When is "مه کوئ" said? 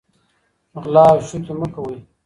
1.59-1.97